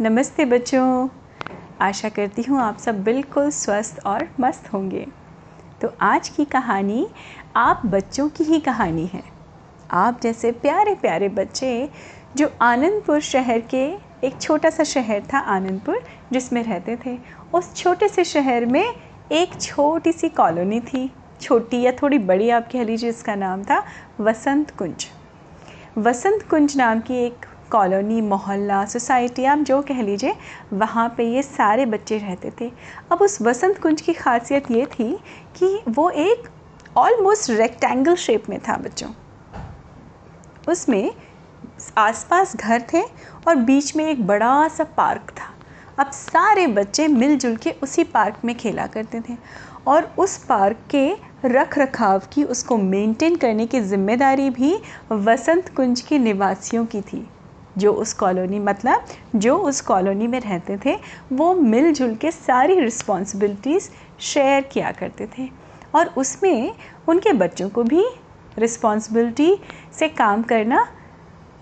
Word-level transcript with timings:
नमस्ते 0.00 0.44
बच्चों। 0.44 1.08
आशा 1.80 2.08
करती 2.08 2.42
हूँ 2.42 2.60
आप 2.60 2.78
सब 2.78 3.02
बिल्कुल 3.04 3.48
स्वस्थ 3.50 4.00
और 4.06 4.26
मस्त 4.40 4.72
होंगे। 4.72 5.06
तो 5.80 5.92
आज 6.00 6.28
की 6.28 6.44
कहानी 6.44 7.06
आप 7.56 7.82
बच्चों 7.86 8.28
की 8.28 8.44
ही 8.44 8.60
कहानी 8.60 9.06
है। 9.06 9.22
आप 9.90 10.20
जैसे 10.22 10.52
प्यारे 10.52 10.94
प्यारे 10.94 11.28
बच्चे 11.28 11.88
जो 12.36 12.50
आनंदपुर 12.62 13.20
शहर 13.20 13.60
के 13.60 13.84
एक 14.26 14.40
छोटा 14.40 14.70
सा 14.70 14.84
शहर 14.84 15.22
था 15.32 15.38
आनंदपुर, 15.38 16.02
जिसमें 16.32 16.62
रहते 16.62 16.98
थे, 17.06 17.18
उस 17.54 17.74
छोटे 17.74 18.08
से 18.08 18.24
शहर 18.24 18.66
में 18.66 18.94
एक 19.32 19.60
छोटी 19.60 20.12
सी 20.12 20.28
कॉलोनी 20.28 20.80
थी। 20.80 21.10
छोटी 21.40 21.82
या 21.82 21.92
थोड़ी 21.92 22.18
बड़ी, 22.18 22.50
आप 22.50 22.68
कह 22.72 22.84
लीजिए, 22.84 23.10
इसका 23.10 23.34
नाम 23.34 23.64
था 23.64 23.84
वसंत 24.20 24.70
कुंज। 24.70 25.06
वसंत 25.98 26.48
कुंज 26.50 26.76
नाम 26.76 27.00
की 27.00 27.24
एक 27.26 27.46
कॉलोनी, 27.70 28.20
मोहल्ला, 28.20 28.84
सोसाइटी, 28.84 29.44
आप 29.44 29.58
जो 29.58 29.80
कह 29.82 30.02
लीजिए, 30.02 30.34
वहाँ 30.72 31.08
पे 31.16 31.24
ये 31.24 31.42
सारे 31.42 31.86
बच्चे 31.86 32.18
रहते 32.18 32.52
थे। 32.60 32.70
अब 33.12 33.22
उस 33.22 33.40
वसंत 33.42 33.78
कुंज 33.78 34.00
की 34.00 34.12
खासियत 34.12 34.70
ये 34.70 34.86
थी 34.88 35.12
कि 35.56 35.78
वो 35.88 36.08
एक 36.10 36.48
ऑलमोस्ट 36.96 37.50
रेक्टेंगल 37.50 38.14
शेप 38.16 38.48
में 38.50 38.58
था 38.58 38.76
बच्चों। 38.76 39.10
उसमें 40.68 41.12
आसपास 41.98 42.56
घर 42.56 42.82
थे 42.92 43.02
और 43.48 43.54
बीच 43.56 43.94
में 43.96 44.04
एक 44.04 44.26
बड़ा 44.26 44.68
सा 44.68 44.84
पार्क 44.96 45.30
था। 45.30 45.52
अब 45.98 46.10
सारे 46.10 46.66
बच्चे 46.66 47.06
मिलजुल 47.08 47.56
के 47.56 47.70
उसी 47.82 48.04
पार्क 48.04 48.40
में 48.44 48.54
खेला 48.56 48.86
करते 48.86 49.20
थे 49.20 49.36
और 49.86 50.10
उस 50.18 50.36
पार्क 50.38 50.78
के 50.90 51.10
रख 51.44 51.78
रखाव 51.78 52.22
की, 52.32 52.44
उसको 52.44 52.76
मेंटेन 52.76 53.36
करने 53.36 53.66
की 53.66 53.80
ज़िम्मेदारी 53.80 54.50
भी 54.50 54.74
वसंत 55.12 55.68
कुंज 55.68 56.00
के 56.00 56.18
निवासियों 56.18 56.84
की 56.86 57.00
थी। 57.02 57.26
जो 57.78 57.92
उस 57.92 58.12
कॉलोनी 58.12 58.58
मतलब 58.58 59.06
जो 59.36 59.56
उस 59.58 59.80
कॉलोनी 59.80 60.26
में 60.26 60.38
रहते 60.40 60.76
थे 60.84 60.96
वो 61.32 61.54
मिलजुल 61.54 62.14
के 62.14 62.30
सारी 62.30 62.80
रिस्पॉन्सिबिलिटीज़ 62.80 63.88
शेयर 64.22 64.62
किया 64.62 64.90
करते 64.92 65.26
थे। 65.38 65.48
और 65.94 66.06
उसमें 66.18 66.72
उनके 67.08 67.32
बच्चों 67.32 67.68
को 67.70 67.82
भी 67.82 68.04
रिस्पॉन्सिबिलिटी 68.58 69.56
से 69.98 70.08
काम 70.08 70.42
करना 70.42 70.86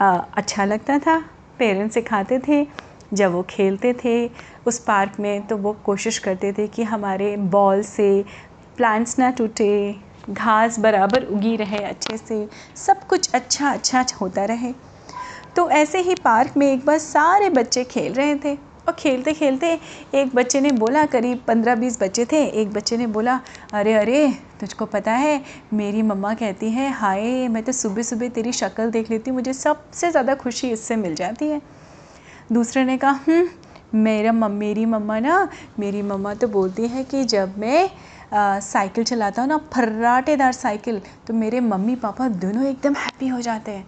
आ, 0.01 0.17
अच्छा 0.17 0.65
लगता 0.65 0.99
था। 0.99 1.19
पेरेंट्स 1.59 1.95
सिखाते 1.95 2.39
थे 2.49 2.67
जब 3.15 3.33
वो 3.33 3.43
खेलते 3.51 3.93
थे 4.05 4.15
उस 4.67 4.79
पार्क 4.79 5.19
में 5.21 5.47
तो 5.47 5.57
वो 5.57 5.73
कोशिश 5.85 6.19
करते 6.19 6.53
थे 6.53 6.67
कि 6.69 6.83
हमारे 6.83 7.37
बॉल 7.37 7.83
से 7.83 8.25
प्लांट्स 8.79 9.19
ना 9.19 9.31
टूटे 9.31 9.95
घास 10.31 10.79
बराबर 10.81 11.25
उगी 11.25 11.55
रहे 11.57 11.83
अच्छे 11.85 12.17
से 12.19 12.47
सब 12.77 13.07
कुछ 13.07 13.31
अच्छा 13.35 13.71
अच्छा 13.71 14.05
होता 14.21 14.45
रहे। 14.45 14.73
तो 15.57 15.69
ऐसे 15.73 16.01
ही 16.01 16.15
पार्क 16.15 16.57
में 16.57 16.67
एक 16.67 16.85
बार 16.87 16.99
सारे 16.99 17.49
बच्चे 17.51 17.85
खेल 17.87 18.13
रहे 18.15 18.35
थे। 18.37 18.55
और 18.89 18.93
खेलते 18.93 19.33
खेलते 19.33 19.69
एक 20.15 20.35
बच्चे 20.35 20.61
ने 20.61 20.71
बोला 20.73 21.05
करीब 21.07 21.43
पंद्रह 21.47 21.75
बीस 21.75 21.99
बच्चे 22.03 22.25
थे। 22.33 22.43
एक 22.53 22.73
बच्चे 22.73 22.97
ने 22.97 23.07
बोला 23.09 23.39
अरे 23.75 23.93
अरे 23.95 24.27
तुझको 24.61 24.87
पता 24.87 25.13
है 25.13 25.41
मेरी 25.75 26.03
मम्मा 26.03 26.33
कहती 26.35 26.71
है 26.71 26.91
हाय 26.93 27.49
मैं 27.49 27.63
तो 27.65 27.73
सुबह 27.73 28.03
सुबह 28.03 28.29
तेरी 28.31 28.53
शक्ल 28.53 28.91
देख 28.91 29.11
लेती 29.11 29.31
हूँ 29.31 29.37
मुझे 29.37 29.53
सबसे 29.53 30.11
ज़्यादा 30.11 30.35
खुशी 30.35 30.71
इससे 30.71 30.97
मिल 30.97 31.15
जाती 31.15 31.49
है। 31.49 31.61
दूसरे 32.53 32.85
ने 32.85 32.97
कहा 32.99 33.21
हम्म, 33.29 33.49
मेरा 33.95 34.33
मम 34.33 34.53
मेरी 34.53 34.85
मम्मा 34.87 35.19
ना 35.21 35.49
मेरी 35.79 36.03
मम्मा 36.03 36.35
तो 36.35 36.49
बोलती 36.51 36.89
है 36.89 37.05
कि 37.05 37.25
जब 37.27 37.59
मैं 37.59 37.89
साइकिल 38.63 39.05
चलाता 39.05 39.43
हूँ 39.43 39.49
ना 39.49 39.59
फर्राटेदार 39.75 40.53
साइकिल 40.53 41.01
तो 41.27 41.35
मेरे 41.35 41.61
मम्मी 41.63 41.95
पापा 41.97 42.29
दोनों 42.29 42.65
एकदम 42.67 42.95
हैप्पी 42.97 43.29
हो 43.29 43.41
जाते 43.41 43.73
हैं। 43.73 43.87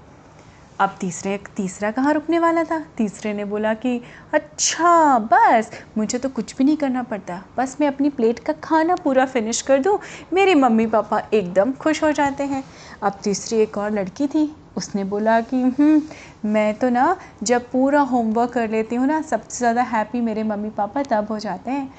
अब 0.79 0.97
तीसरे 1.01 1.37
तीसरा 1.57 1.91
कहाँ 1.91 2.13
रुकने 2.15 2.39
वाला 2.39 2.63
था? 2.65 2.79
तीसरे 2.97 3.33
ने 3.35 3.45
बोला 3.45 3.73
कि 3.75 4.01
अच्छा 4.33 5.19
बस 5.33 5.71
मुझे 5.99 6.19
तो 6.19 6.29
कुछ 6.29 6.57
भी 6.57 6.65
नहीं 6.65 6.77
करना 6.77 7.03
पड़ता। 7.03 7.41
बस 7.59 7.77
मैं 7.81 7.87
अपनी 7.89 8.09
प्लेट 8.11 8.39
का 8.39 8.53
खाना 8.65 8.95
पूरा 8.95 9.25
फिनिश 9.27 9.63
कर 9.63 9.79
दूँ 9.83 9.99
मेरे 10.33 10.55
मम्मी 10.55 10.87
पापा 10.87 11.23
एकदम 11.33 11.73
खुश 11.75 12.03
हो 12.03 12.11
जाते 12.13 12.45
हैं। 12.45 12.63
अब 13.03 13.21
तीसरी 13.25 13.59
एक 13.59 13.79
और 13.79 13.91
लड़की 13.91 14.27
थी 14.27 14.51
उसने 14.77 15.05
बोला 15.05 15.41
कि 15.43 15.63
हम्म, 15.63 16.03
मैं 16.45 16.75
तो 16.75 16.89
ना 16.91 17.17
जब 17.43 17.71
पूरा 17.71 18.01
होमवर्क 18.03 18.53
कर 18.53 18.69
लेती 18.71 18.97
हूँ 18.97 19.07
ना 19.07 19.21
सबसे 19.23 19.59
ज़्यादा 19.59 19.83
हैप्पी 19.85 20.21
मेरे 20.21 20.43
मम्मी 20.43 20.71
पापा 20.73 21.03
तब 21.03 21.27
हो 21.31 21.39
जाते 21.39 21.71
हैं। 21.71 21.91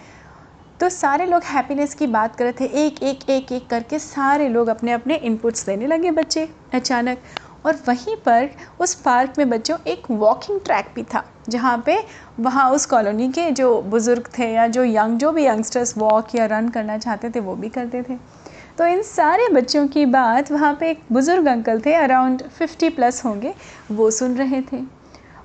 तो 0.79 0.89
सारे 0.89 1.25
लोग 1.25 1.43
हैप्पीनेस 1.43 1.93
की 1.93 2.07
बात 2.07 2.35
कर 2.35 2.43
रहे 2.43 2.53
थे 2.59 2.65
एक 2.85 3.01
एक 3.03 3.29
एक 3.29 3.51
एक 3.51 3.67
करके 3.69 3.99
सारे 3.99 4.49
लोग 4.49 4.67
अपने 4.67 4.91
अपने 4.91 5.15
इनपुट्स 5.15 5.65
देने 5.65 5.87
लगे 5.87 6.11
बच्चे 6.11 6.47
अचानक। 6.73 7.17
और 7.65 7.79
वहीं 7.87 8.15
पर 8.25 8.49
उस 8.79 8.93
पार्क 8.95 9.33
में 9.37 9.49
बच्चों 9.49 9.77
एक 9.87 10.09
वॉकिंग 10.11 10.59
ट्रैक 10.61 10.91
भी 10.95 11.03
था, 11.03 11.23
जहाँ 11.49 11.81
पे 11.85 11.97
वहाँ 12.39 12.69
उस 12.71 12.85
कॉलोनी 12.85 13.31
के 13.31 13.49
जो 13.51 13.81
बुज़ुर्ग 13.83 14.29
थे 14.37 14.51
या 14.53 14.67
जो 14.67 14.83
यंग 14.83 15.17
जो 15.19 15.31
भी 15.31 15.45
यंगस्टर्स 15.45 15.97
वॉक 15.97 16.35
या 16.35 16.45
रन 16.45 16.69
करना 16.69 16.97
चाहते 16.97 17.29
थे, 17.29 17.39
वो 17.39 17.55
भी 17.55 17.69
करते 17.69 18.03
थे। 18.03 18.17
तो 18.77 18.85
इन 18.85 19.01
सारे 19.03 19.47
बच्चों 19.49 19.87
की 19.87 20.05
बात 20.05 20.51
वहाँ 20.51 20.73
पे 20.79 20.89
एक 20.91 21.03
बुज़ुर्ग 21.11 21.47
अंकल 21.47 21.81
थे 21.81 21.93
अराउंड 21.95 22.43
फिफ्टी 22.49 22.89
प्लस 22.89 23.23
होंगे, 23.25 23.53
वो 23.91 24.09
सुन 24.11 24.35
रहे 24.37 24.61
थे। 24.71 24.81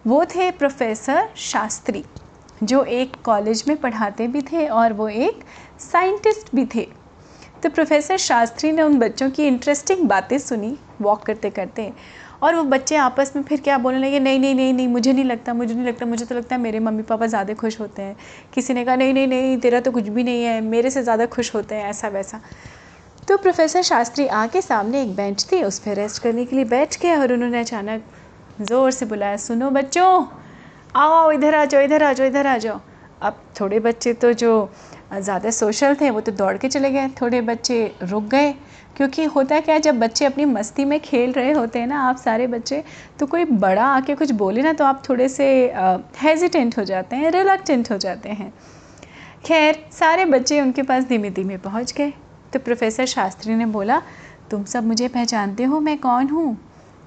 वो 0.07 0.25
थे 0.27 0.51
प्रोफेसर 0.51 1.29
शास्त्री, 1.37 2.05
जो 2.63 2.83
एक 2.85 3.17
कॉलेज 3.25 3.65
में 3.69 3.77
पढ़ाते 3.77 4.27
भी 4.27 4.43
थे 4.43 4.67
और 4.69 4.93
वो 4.93 5.09
एक 5.09 5.45
साइंटिस्ट 5.83 6.55
भी 6.55 6.67
थे। 6.75 6.89
तो 7.63 7.71
प्रोफेसर 7.71 8.17
शास्त्री 8.17 8.73
ने 8.73 8.83
उन 8.83 8.99
बच्चों 8.99 9.31
की 9.31 9.47
इंटरेस्टिंग 9.47 10.09
बातें 10.09 10.39
सुनी 10.39 10.77
वॉक 11.01 11.23
करते 11.23 11.51
करते। 11.51 11.93
और 12.43 12.55
वो 12.55 12.63
बच्चे 12.65 12.97
आपस 12.97 13.33
में 13.37 13.43
फिर 13.43 13.61
क्या 13.61 13.77
बोलने 13.79 13.99
लगे, 13.99 14.21
नहीं 14.21 14.39
नहीं 14.41 14.55
नहीं 14.55 14.73
नहीं, 14.75 14.87
मुझे 14.89 15.13
नहीं 15.13 15.25
लगता, 15.25 15.55
मुझे 15.55 15.75
नहीं 15.75 15.87
लगता, 15.87 16.07
मुझे 16.07 16.25
तो 16.25 16.35
लगता 16.35 16.55
है 16.55 16.61
मेरे 16.61 16.79
मम्मी 16.81 17.03
पापा 17.03 17.27
ज़्यादा 17.27 17.55
खुश 17.55 17.79
होते 17.81 18.03
हैं। 18.03 18.17
किसी 18.55 18.75
ने 18.75 18.85
कहा, 18.85 18.97
नहीं 18.97 19.15
नहीं 19.15 19.27
नहीं, 19.27 19.57
तेरा 19.59 19.81
तो 19.81 19.91
कुछ 19.91 20.09
भी 20.09 20.25
नहीं 20.25 20.43
है, 20.45 20.61
मेरे 20.61 20.91
से 20.91 21.03
ज़्यादा 21.03 21.27
खुश 21.27 21.55
होते 21.55 21.75
हैं, 21.75 21.89
ऐसा 21.91 22.09
वैसा। 22.09 22.41
तो 23.29 23.37
प्रोफेसर 23.37 23.83
शास्त्री 23.83 24.27
आके 24.27 24.63
सामने 24.63 25.03
एक 25.03 25.15
बेंच 25.17 25.47
थी, 25.53 25.63
उस 25.63 25.79
पर 25.79 25.95
रेस्ट 25.95 26.23
करने 26.23 26.45
के 26.45 26.57
लिए 26.57 26.65
बैठ 26.65 27.01
गए 27.03 27.17
और 27.17 27.33
उन्होंने 27.33 27.61
अचानक 27.61 28.03
ज़ोर 28.61 28.91
से 28.91 29.07
बुलाया, 29.07 29.37
सुनो 29.37 29.71
बच्चों, 29.71 30.25
आओ, 30.97 31.31
इधर 31.31 31.55
आ 31.55 31.65
जाओ, 31.65 31.83
इधर 31.83 32.03
आ 32.03 32.13
जाओ, 32.13 32.27
इधर 32.27 32.47
आ 32.47 32.57
जाओ। 32.59 32.81
अब 33.23 33.43
थोड़े 33.61 33.81
बच्चे 33.81 34.13
तो 34.15 34.33
जो 34.33 34.53
ज़्यादा 35.13 35.51
सोशल 35.51 35.95
थे, 35.95 36.11
वो 36.11 36.21
तो 36.21 36.33
दौड़ 36.33 36.57
के 36.57 36.69
चले 36.69 36.91
गए। 36.91 37.09
थोड़े 37.21 37.41
बच्चे 37.43 37.85
रुक 38.03 38.25
गए, 38.25 38.53
क्योंकि 38.97 39.25
होता 39.27 39.59
क्या 39.61 39.75
है, 39.75 39.81
जब 39.81 39.99
बच्चे 40.01 40.25
अपनी 40.25 40.45
मस्ती 40.45 40.85
में 40.85 40.99
खेल 41.01 41.33
रहे 41.33 41.53
होते 41.53 41.79
हैं 41.79 41.87
ना, 41.87 42.01
आप 42.01 42.17
सारे 42.17 42.47
बच्चे 42.47 42.83
तो 43.19 43.27
कोई 43.27 43.45
बड़ा 43.45 43.85
आके 43.87 44.15
कुछ 44.15 44.31
बोले 44.33 44.63
ना 44.63 44.73
तो 44.73 44.85
आप 44.85 45.03
थोड़े 45.09 45.29
से 45.29 45.47
हेजिटेंट 46.19 46.79
हो 46.79 46.85
जाते 46.85 47.17
हैं 47.17 47.31
रिलक्टेंट 47.31 47.91
हो 47.91 47.99
जाते 47.99 48.29
हैं। 48.31 48.53
खैर, 49.45 49.85
सारे 49.93 50.25
बच्चे 50.25 50.61
उनके 50.61 50.83
पास 50.83 51.05
धीमे 51.05 51.31
धीमे 51.31 51.57
पहुँच 51.59 51.93
गए। 51.93 52.13
तो 52.53 52.59
प्रोफेसर 52.59 53.07
शास्त्री 53.07 53.55
ने 53.55 53.67
बोला, 53.69 54.03
तुम 54.51 54.65
सब 54.65 54.87
मुझे 54.87 55.09
पहचानते 55.09 55.65
हो, 55.65 55.81
मैं 55.81 55.99
कौन 55.99 56.29
हूँ? 56.29 56.57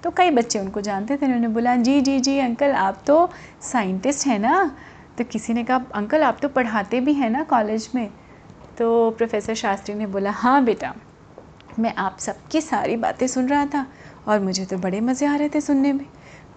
तो 0.03 0.09
कई 0.11 0.31
बच्चे 0.31 0.59
उनको 0.59 0.81
जानते 0.81 1.17
थे, 1.17 1.25
उन्होंने 1.25 1.47
बोला, 1.47 1.75
जी 1.77 1.99
जी 2.01 2.19
जी, 2.19 2.37
अंकल, 2.39 2.71
आप 2.71 3.03
तो 3.07 3.29
साइंटिस्ट 3.63 4.25
हैं 4.27 4.39
ना 4.39 4.71
तो 5.17 5.23
किसी 5.23 5.53
ने 5.53 5.63
कहा, 5.63 5.81
अंकल, 5.95 6.23
आप 6.23 6.37
तो 6.41 6.49
पढ़ाते 6.49 6.99
भी 6.99 7.13
हैं 7.13 7.29
ना 7.29 7.43
कॉलेज 7.45 7.89
में? 7.95 8.09
तो 8.77 9.09
प्रोफेसर 9.11 9.55
शास्त्री 9.55 9.93
ने 9.95 10.07
बोला 10.07 10.31
हाँ 10.31 10.63
बेटा, 10.63 10.93
मैं 11.79 11.93
आप 11.95 12.17
सबकी 12.19 12.61
सारी 12.61 12.95
बातें 12.97 13.27
सुन 13.27 13.47
रहा 13.47 13.65
था 13.65 13.85
और 14.27 14.39
मुझे 14.39 14.65
तो 14.65 14.77
बड़े 14.77 14.99
मज़े 15.01 15.27
आ 15.27 15.35
रहे 15.35 15.49
थे 15.49 15.61
सुनने 15.61 15.93
में। 15.93 16.05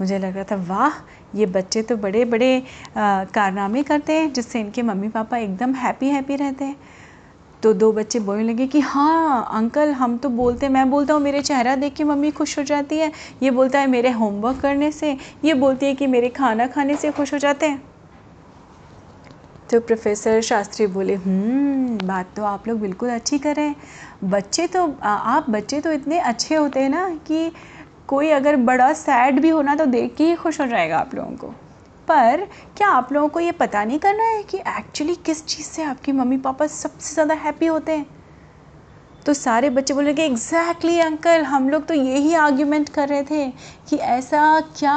मुझे 0.00 0.18
लग 0.18 0.34
रहा 0.34 0.44
था, 0.44 0.56
वाह, 0.58 0.92
ये 1.34 1.46
बच्चे 1.46 1.82
तो 1.82 1.96
बड़े 1.96 2.24
बड़े 2.24 2.62
कारनामे 2.96 3.82
करते 3.82 4.12
हैं, 4.12 4.32
जिससे 4.32 4.60
इनके 4.60 4.82
मम्मी 4.82 5.08
पापा 5.08 5.36
एकदम 5.36 5.74
हैप्पी 5.74 6.08
हैप्पी 6.08 6.36
रहते 6.36 6.64
हैं। 6.64 6.76
तो 7.62 7.72
दो 7.74 7.92
बच्चे 7.92 8.20
बोलने 8.20 8.42
लगे 8.44 8.66
कि 8.66 8.80
हाँ 8.80 9.48
अंकल, 9.52 9.92
हम 9.92 10.16
तो 10.18 10.28
बोलते, 10.30 10.68
मैं 10.68 10.88
बोलता 10.90 11.14
हूँ, 11.14 11.22
मेरे 11.22 11.42
चेहरा 11.42 11.74
देख 11.76 11.94
के 11.94 12.04
मम्मी 12.04 12.30
खुश 12.30 12.58
हो 12.58 12.64
जाती 12.64 12.98
है। 12.98 13.10
ये 13.42 13.50
बोलता 13.50 13.80
है, 13.80 13.86
मेरे 13.86 14.10
होमवर्क 14.10 14.60
करने 14.60 14.90
से, 14.92 15.16
ये 15.44 15.54
बोलती 15.54 15.86
है 15.86 15.94
कि 15.94 16.06
मेरे 16.06 16.28
खाना 16.30 16.66
खाने 16.66 16.96
से 16.96 17.10
खुश 17.10 17.32
हो 17.34 17.38
जाते 17.38 17.66
हैं। 17.66 17.82
तो 19.70 19.80
प्रोफेसर 19.80 20.40
शास्त्री 20.40 20.86
बोले 20.86 21.14
हम्म, 21.14 21.98
बात 22.06 22.32
तो 22.36 22.44
आप 22.44 22.68
लोग 22.68 22.80
बिल्कुल 22.80 23.10
अच्छी 23.10 23.38
कर 23.38 23.56
रहे 23.56 23.66
हैं। 23.66 24.30
बच्चे 24.30 24.66
तो 24.66 24.86
आप 25.02 25.50
बच्चे 25.50 25.80
तो 25.80 25.92
इतने 25.92 26.18
अच्छे 26.20 26.54
होते 26.54 26.80
हैं 26.80 26.88
ना 26.90 27.08
कि 27.26 27.50
कोई 28.08 28.30
अगर 28.30 28.56
बड़ा 28.56 28.92
सैड 28.94 29.40
भी 29.40 29.48
होना 29.48 29.74
तो 29.74 29.86
देख 29.86 30.14
के 30.16 30.24
ही 30.24 30.34
खुश 30.34 30.60
हो 30.60 30.66
जाएगा 30.66 30.98
आप 30.98 31.14
लोगों 31.14 31.36
को। 31.36 31.46
पर 32.08 32.46
क्या 32.76 32.88
आप 32.88 33.12
लोगों 33.12 33.28
को 33.28 33.40
ये 33.40 33.52
पता 33.52 33.84
नहीं 33.84 33.98
करना 33.98 34.24
है 34.24 34.42
कि 34.42 34.58
एक्चुअली 34.58 35.14
किस 35.16 35.44
चीज़ 35.46 35.66
से 35.66 35.82
आपकी 35.82 36.12
मम्मी 36.12 36.36
पापा 36.38 36.66
सबसे 36.66 37.14
ज़्यादा 37.14 37.34
हैप्पी 37.34 37.66
होते 37.66 37.92
हैं? 37.92 38.06
तो 39.28 39.32
सारे 39.34 39.68
बच्चे 39.70 39.94
बोले 39.94 40.12
कि 40.14 40.22
एग्जैक्टली 40.22 40.98
अंकल 41.00 41.42
हम 41.44 41.68
लोग 41.68 41.84
तो 41.86 41.94
यही 41.94 42.32
आर्ग्यूमेंट 42.34 42.88
कर 42.88 43.08
रहे 43.08 43.22
थे 43.22 43.48
कि 43.88 43.96
ऐसा 43.96 44.60
क्या 44.78 44.92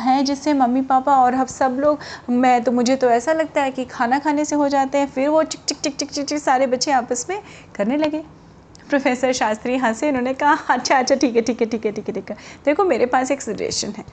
है 0.00 0.22
जिससे 0.24 0.52
मम्मी 0.52 0.80
पापा 0.82 1.16
और 1.16 1.34
हम 1.34 1.46
सब 1.46 1.76
लोग, 1.80 1.98
मैं 2.30 2.62
तो 2.64 2.72
मुझे 2.72 2.96
तो 2.96 3.10
ऐसा 3.10 3.32
लगता 3.32 3.62
है 3.62 3.70
कि 3.70 3.84
खाना 3.84 4.18
खाने 4.18 4.44
से 4.44 4.56
हो 4.56 4.68
जाते 4.68 4.98
हैं। 4.98 5.06
फिर 5.06 5.28
वो 5.28 5.42
चिक 5.44 5.60
चिक 5.60 5.78
चिक 5.78 5.96
चिक 5.96 6.10
चिक 6.10 6.26
चिक 6.26 6.38
सारे 6.38 6.66
बच्चे 6.66 6.92
आपस 6.92 7.26
में 7.30 7.40
करने 7.76 7.96
लगे। 7.96 8.22
प्रोफेसर 8.88 9.32
शास्त्री 9.32 9.76
हंसे 9.76 10.08
उन्होंने 10.08 10.34
कहा 10.34 10.56
अच्छा 10.70 10.98
अच्छा 10.98 11.14
ठीक 11.14 11.36
है 11.36 11.42
ठीक 11.42 11.60
है 11.62 11.68
ठीक 11.68 11.86
है 11.86 11.92
ठीक 11.92 12.08
है 12.08 12.14
ठीक 12.14 12.30
है। 12.30 12.36
देखो, 12.64 12.84
मेरे 12.84 13.06
पास 13.06 13.30
एक 13.30 13.42
सजेशन 13.42 13.92
है। 13.98 14.04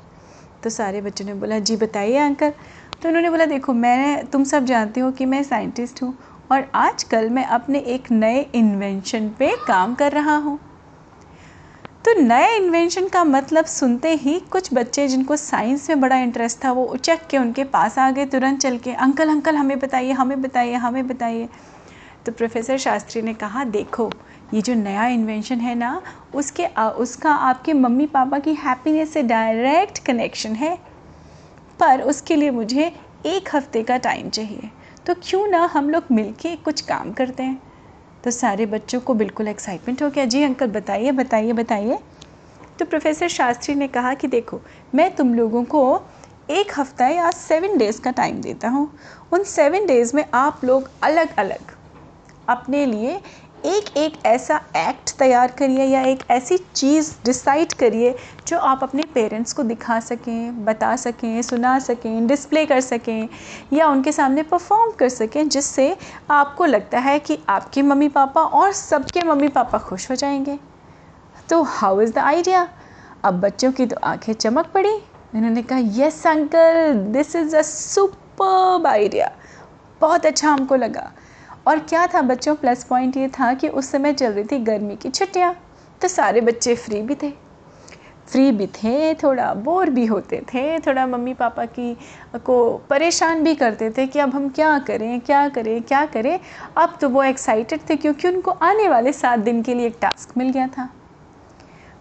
तो 0.63 0.69
सारे 0.69 1.01
बच्चों 1.01 1.25
ने 1.25 1.33
बोला, 1.33 1.59
जी 1.59 1.75
बताइए 1.77 2.17
अंकल 2.19 2.53
तो 3.01 3.09
उन्होंने 3.09 3.29
बोला, 3.29 3.45
देखो 3.47 3.73
मैं 3.73 4.25
तुम 4.27 4.43
सब 4.43 4.65
जानते 4.65 5.01
हो 5.01 5.11
कि 5.11 5.25
मैं 5.25 5.43
साइंटिस्ट 5.43 6.03
हूँ। 6.03 6.17
और 6.51 6.69
आजकल 6.75 7.29
मैं 7.29 7.45
अपने 7.45 7.79
एक 7.79 8.11
नए 8.11 8.41
इन्वेंशन 8.55 9.29
पे 9.29 9.55
काम 9.67 9.95
कर 9.95 10.11
रहा 10.11 10.35
हूँ। 10.35 10.59
तो 12.05 12.13
नए 12.19 12.55
इन्वेंशन 12.55 13.07
का 13.07 13.23
मतलब 13.23 13.65
सुनते 13.65 14.13
ही 14.15 14.39
कुछ 14.51 14.69
बच्चे 14.73 15.07
जिनको 15.07 15.35
साइंस 15.35 15.89
में 15.89 15.99
बड़ा 16.01 16.17
इंटरेस्ट 16.17 16.63
था 16.65 16.71
वो 16.71 16.83
उचक 16.85 17.27
के 17.29 17.37
उनके 17.37 17.63
पास 17.63 17.97
आ 17.99 18.09
गए 18.11 18.25
तुरंत 18.25 18.59
चल 18.59 18.77
के 18.77 18.93
अंकल 18.95 19.29
अंकल 19.29 19.55
हमें 19.55 19.77
बताइए 19.79 20.11
हमें 20.11 20.41
बताइए 20.41 20.73
हमें 20.75 21.07
बताइए। 21.07 21.49
तो 22.25 22.31
प्रोफेसर 22.31 22.77
शास्त्री 22.77 23.21
ने 23.21 23.33
कहा 23.33 23.63
देखो 23.65 24.09
ये 24.53 24.61
जो 24.61 24.73
नया 24.73 25.07
इन्वेंशन 25.07 25.59
है 25.59 25.75
ना 25.75 26.01
उसके 26.35 26.65
आ, 26.65 26.89
उसका 26.89 27.31
आपके 27.31 27.73
मम्मी 27.73 28.05
पापा 28.07 28.39
की 28.39 28.53
हैप्पीनेस 28.55 29.13
से 29.13 29.23
डायरेक्ट 29.23 29.99
कनेक्शन 30.05 30.55
है। 30.55 30.75
पर 31.79 32.01
उसके 32.01 32.35
लिए 32.35 32.51
मुझे 32.51 32.91
एक 33.25 33.55
हफ़्ते 33.55 33.83
का 33.83 33.97
टाइम 33.97 34.29
चाहिए। 34.29 34.69
तो 35.07 35.13
क्यों 35.23 35.47
ना 35.47 35.65
हम 35.65 35.89
लोग 35.89 36.03
मिल 36.11 36.33
कुछ 36.63 36.81
काम 36.81 37.11
करते 37.13 37.43
हैं? 37.43 37.61
तो 38.23 38.31
सारे 38.31 38.65
बच्चों 38.65 39.01
को 39.01 39.13
बिल्कुल 39.13 39.47
एक्साइटमेंट 39.47 40.03
हो 40.03 40.09
गया। 40.09 40.25
जी 40.25 40.43
अंकल 40.43 40.67
बताइए 40.67 41.11
बताइए 41.11 41.53
बताइए। 41.53 41.99
तो 42.79 42.85
प्रोफेसर 42.85 43.27
शास्त्री 43.27 43.75
ने 43.75 43.87
कहा 43.87 44.13
कि 44.13 44.27
देखो, 44.27 44.61
मैं 44.95 45.15
तुम 45.15 45.33
लोगों 45.33 45.63
को 45.65 46.07
एक 46.49 46.71
हफ़्ता 46.79 47.07
या 47.07 47.31
सेवन 47.31 47.77
डेज़ 47.77 48.01
का 48.01 48.11
टाइम 48.11 48.41
देता 48.41 48.69
हूँ। 48.69 48.91
उन 49.31 49.43
सेवन 49.43 49.85
डेज़ 49.85 50.15
में 50.15 50.25
आप 50.33 50.61
लोग 50.65 50.91
अलग 51.03 51.35
अलग 51.35 51.71
अपने 52.47 52.85
लिए 52.85 53.21
एक 53.65 53.97
एक 53.97 54.25
ऐसा 54.25 54.55
एक्ट 54.77 55.11
तैयार 55.19 55.51
करिए 55.51 55.85
या 55.85 56.01
एक 56.01 56.19
ऐसी 56.31 56.57
चीज़ 56.57 57.11
डिसाइड 57.25 57.73
करिए 57.73 58.13
जो 58.47 58.57
आप 58.59 58.83
अपने 58.83 59.03
पेरेंट्स 59.13 59.53
को 59.53 59.63
दिखा 59.63 59.99
सकें, 59.99 60.65
बता 60.65 60.95
सकें, 60.95 61.41
सुना 61.41 61.77
सकें 61.79 62.27
डिस्प्ले 62.27 62.65
कर 62.65 62.81
सकें 62.81 63.27
या 63.73 63.87
उनके 63.87 64.11
सामने 64.11 64.43
परफॉर्म 64.43 64.91
कर 64.91 65.09
सकें 65.09 65.47
जिससे 65.49 65.95
आपको 66.31 66.65
लगता 66.65 66.99
है 66.99 67.17
कि 67.19 67.37
आपके 67.49 67.81
मम्मी 67.81 68.07
पापा 68.09 68.41
और 68.41 68.71
सबके 68.73 69.23
मम्मी 69.23 69.47
पापा 69.49 69.77
खुश 69.79 70.09
हो 70.11 70.15
जाएँगे। 70.15 70.57
तो 71.49 71.61
हाउ 71.63 72.01
इज़ 72.01 72.13
द 72.13 72.17
आइडिया 72.19 72.67
अब 73.23 73.39
बच्चों 73.41 73.71
की 73.71 73.85
तो 73.85 73.95
आँखें 74.03 74.33
चमक 74.33 74.71
पड़ी। 74.73 74.93
उन्होंने 75.35 75.61
कहा 75.63 75.79
yes 75.95 76.25
uncle 76.27 76.93
this 77.13 77.35
is 77.35 77.55
a 77.55 77.61
super 77.63 78.87
idea 78.87 79.31
बहुत 80.01 80.25
अच्छा 80.25 80.49
हमको 80.49 80.75
लगा। 80.75 81.11
और 81.67 81.79
क्या 81.79 82.05
था 82.07 82.21
बच्चों 82.21 82.55
प्लस 82.55 82.83
पॉइंट 82.83 83.17
ये 83.17 83.27
था 83.29 83.53
कि 83.53 83.67
उस 83.69 83.91
समय 83.91 84.13
चल 84.13 84.31
रही 84.31 84.43
थी 84.43 84.59
गर्मी 84.59 84.95
की 84.95 85.09
छुट्टियाँ 85.09 85.55
तो 86.01 86.07
सारे 86.07 86.41
बच्चे 86.41 86.75
फ्री 86.75 87.01
भी 87.01 87.15
थे। 87.15 87.31
फ्री 88.27 88.51
भी 88.51 88.67
थे, 88.67 89.13
थोड़ा 89.13 89.53
बोर 89.53 89.89
भी 89.89 90.05
होते 90.05 90.41
थे, 90.53 90.79
थोड़ा 90.79 91.05
मम्मी 91.07 91.33
पापा 91.33 91.65
की 91.65 91.97
को 92.45 92.57
परेशान 92.89 93.43
भी 93.43 93.55
करते 93.55 93.89
थे 93.89 94.05
कि 94.07 94.19
अब 94.19 94.33
हम 94.35 94.49
क्या 94.49 94.77
करें 94.79 95.19
क्या 95.19 95.47
करें 95.49 95.81
क्या 95.81 96.05
करें। 96.05 96.39
अब 96.77 96.97
तो 97.01 97.09
वो 97.09 97.23
एक्साइटेड 97.23 97.89
थे 97.89 97.95
क्योंकि 97.95 98.27
उनको 98.27 98.51
आने 98.51 98.87
वाले 98.89 99.13
सात 99.13 99.39
दिन 99.39 99.61
के 99.61 99.73
लिए 99.73 99.87
एक 99.87 99.97
टास्क 100.01 100.37
मिल 100.37 100.49
गया 100.49 100.67
था। 100.67 100.89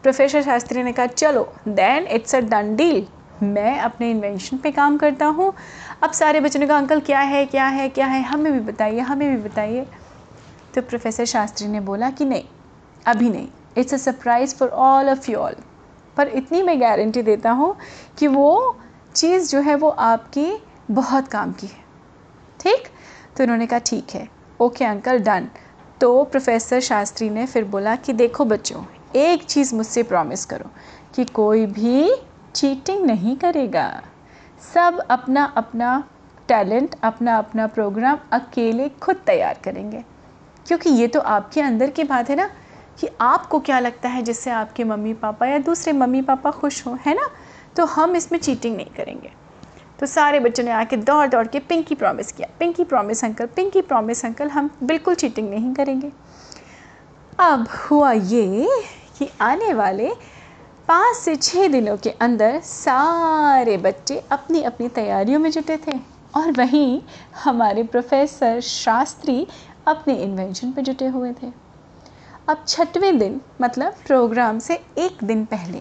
प्रोफेसर 0.03 0.43
शास्त्री 0.43 0.83
ने 0.83 0.93
कहा, 0.93 1.07
चलो 1.07 1.53
then 1.69 2.07
it's 2.07 2.35
a 2.35 2.41
done 2.41 2.75
deal 2.77 3.07
मैं 3.43 3.79
अपने 3.81 4.11
इन्वेंशन 4.11 4.59
पे 4.59 4.71
काम 4.71 4.97
करता 4.97 5.27
हूँ। 5.27 5.53
अब 6.03 6.13
सारे 6.13 6.41
बच्चों 6.41 6.61
ने 6.61 6.67
कहा, 6.67 6.79
अंकल, 6.79 7.01
क्या 7.01 7.21
है 7.21 7.45
क्या 7.47 7.67
है 7.67 7.89
क्या 7.89 8.07
है? 8.07 8.23
हमें 8.23 8.53
भी 8.53 8.61
बताइए, 8.61 9.01
हमें 9.01 9.37
भी 9.37 9.43
बताइए। 9.49 9.87
तो 10.75 10.83
प्रोफेसर 10.83 11.25
शास्त्री 11.25 11.69
ने 11.69 11.81
बोला 11.81 12.11
कि 12.11 12.25
नहीं, 12.25 12.45
अभी 13.07 13.29
नहीं। 13.31 13.49
It's 13.77 13.95
a 13.95 13.97
surprise 13.97 14.55
for 14.57 14.69
all 14.69 15.09
of 15.09 15.31
you 15.31 15.39
all 15.39 15.55
पर 16.17 16.29
इतनी 16.29 16.63
मैं 16.63 16.81
गारंटी 16.81 17.23
देता 17.23 17.51
हूँ 17.51 17.75
कि 18.19 18.27
वो 18.27 18.79
चीज़ 19.15 19.51
जो 19.51 19.61
है 19.61 19.75
वो 19.75 19.89
आपकी 19.89 20.51
बहुत 20.91 21.29
काम 21.29 21.53
की 21.53 21.67
है। 21.67 21.85
ठीक? 22.61 22.89
तो 23.37 23.43
उन्होंने 23.45 23.67
कहा, 23.67 23.79
ठीक 23.79 24.11
है। 24.11 24.29
ओके 24.61 24.85
अंकल 24.85 25.19
डन 25.19 25.49
तो 26.01 26.25
प्रोफेसर 26.25 26.81
शास्त्री 26.81 27.31
ने 27.31 27.47
फिर 27.47 27.65
बोला 27.65 27.97
कि, 27.97 28.13
देखो 28.13 28.45
बच्चों, 28.45 28.83
एक 29.17 29.45
चीज़ 29.45 29.75
मुझसे 29.75 30.03
प्रॉमिस 30.03 30.45
करो 30.45 30.71
कि 31.15 31.25
कोई 31.25 31.67
भी 31.67 32.11
चीटिंग 32.57 33.05
नहीं 33.07 33.37
करेगा। 33.37 34.03
सब 34.75 34.99
अपना 35.11 35.45
अपना 35.45 36.05
टैलेंट 36.49 36.95
अपना 37.05 37.39
अपना 37.39 37.67
प्रोग्राम 37.67 38.19
अकेले 38.33 38.89
खुद 38.89 39.17
तैयार 39.17 39.59
करेंगे। 39.65 40.05
क्योंकि 40.67 40.91
ये 40.91 41.07
तो 41.07 41.21
आपके 41.21 41.61
अंदर 41.61 41.91
की 41.91 42.05
बात 42.05 42.31
है 42.31 42.37
ना 42.37 42.51
कि 43.01 43.09
आपको 43.21 43.61
क्या 43.61 43.79
लगता 43.79 44.09
है 44.09 44.23
जिससे 44.23 44.51
आपके 44.51 44.85
मम्मी 44.85 45.13
पापा 45.15 45.47
या 45.47 45.59
दूसरे 45.59 45.93
मम्मी 45.93 46.23
पापा 46.23 46.51
खुश 46.51 46.87
हों, 46.87 46.97
है 47.07 47.15
ना? 47.15 47.29
तो 47.77 47.85
हम 47.85 48.17
इसमें 48.17 48.39
चीटिंग 48.39 48.77
नहीं 48.77 48.95
करेंगे। 48.97 49.33
तो 50.01 50.07
सारे 50.07 50.41
बच्चों 50.41 50.65
ने 50.65 50.71
आके 50.71 50.97
दौड़ 50.97 51.27
दौड़ 51.27 51.47
के 51.47 51.59
पिंकी 51.59 51.95
प्रॉमिस 51.95 52.33
किया। 52.33 52.49
Pinky 52.59 52.85
promise 52.85 53.25
uncle 53.25 53.47
pinky 53.47 53.81
promise 53.81 54.25
uncle 54.25 54.49
हम 54.49 54.71
बिल्कुल 54.83 55.15
चीटिंग 55.15 55.51
नहीं 55.51 55.75
करेंगे। 55.75 56.13
अब 57.39 57.69
हुआ 57.69 58.13
ये 58.13 58.69
कि 59.19 59.31
आने 59.41 59.75
वाले 59.75 60.11
पाँच 60.89 61.17
से 61.17 61.35
छः 61.37 61.67
दिनों 61.69 61.97
के 61.97 62.11
अंदर 62.11 62.59
सारे 62.61 63.77
बच्चे 63.77 64.19
अपनी 64.33 64.63
अपनी 64.63 64.89
तैयारियों 64.89 65.39
में 65.39 65.51
जुटे 65.51 65.77
थे। 65.77 65.99
और 66.35 66.51
वहीं 66.53 67.01
हमारे 67.45 67.83
प्रोफेसर 67.85 68.61
शास्त्री 68.61 69.47
अपने 69.89 70.15
इन्वेंशन 70.15 70.71
पर 70.73 70.83
जुटे 70.83 71.07
हुए 71.07 71.33
थे। 71.33 71.51
अब 72.49 72.65
छठवें 72.69 73.19
दिन 73.19 73.41
मतलब 73.63 73.95
प्रोग्राम 74.07 74.59
से 74.59 74.75
एक 74.99 75.25
दिन 75.25 75.45
पहले, 75.45 75.81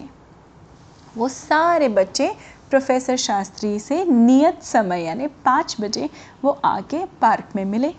वो 1.14 1.28
सारे 1.28 1.88
बच्चे 1.90 2.28
प्रोफेसर 2.70 3.16
शास्त्री 3.16 3.78
से 3.80 4.04
नियत 4.04 4.62
समय, 4.62 5.02
यानी 5.02 5.26
पाँच 5.44 5.76
बजे, 5.80 6.08
वो 6.44 6.58
आके 6.64 7.04
पार्क 7.20 7.56
में 7.56 7.64
मिले। 7.64 7.92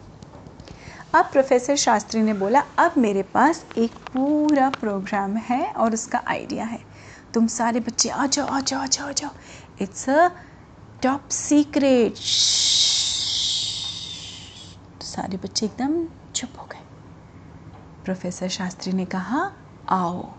अब 1.15 1.29
प्रोफेसर 1.31 1.75
शास्त्री 1.75 2.21
ने 2.21 2.33
बोला, 2.33 2.63
अब 2.77 2.93
मेरे 2.97 3.23
पास 3.23 3.65
एक 3.77 3.95
पूरा 4.13 4.69
प्रोग्राम 4.79 5.37
है 5.39 5.65
और 5.67 5.93
उसका 5.93 6.21
आइडिया 6.27 6.65
है। 6.65 6.86
तुम 7.37 7.47
सारे 7.47 7.79
बच्चे 7.79 8.09
आ 8.09 8.25
जाओ 8.25 8.45
आ 8.47 8.59
जाओ 8.59 8.79
आ 8.81 8.85
जाओ 8.85 9.07
आ 9.07 9.11
जाओ। 9.11 9.29
इट्स 9.81 10.09
अ 10.09 10.29
टॉप 11.03 11.29
सीक्रेट 11.29 12.15
सारे 15.03 15.37
बच्चे 15.37 15.65
एकदम 15.65 16.07
चुप 16.35 16.49
हो 16.59 16.65
गए। 16.65 16.79
प्रोफेसर 18.05 18.47
शास्त्री 18.47 18.93
ने 18.93 19.05
कहा, 19.05 19.51
आओ, 19.89 20.33